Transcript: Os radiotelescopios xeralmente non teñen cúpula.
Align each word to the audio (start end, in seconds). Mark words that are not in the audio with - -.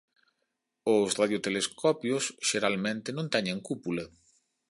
Os 0.95 1.09
radiotelescopios 1.21 2.23
xeralmente 2.49 3.09
non 3.17 3.31
teñen 3.33 3.57
cúpula. 3.67 4.05